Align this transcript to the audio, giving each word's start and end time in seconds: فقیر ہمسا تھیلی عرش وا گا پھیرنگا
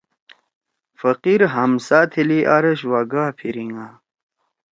فقیر 0.99 1.41
ہمسا 1.53 1.99
تھیلی 2.11 2.39
عرش 2.55 2.79
وا 2.91 3.01
گا 3.11 3.25
پھیرنگا 3.37 3.87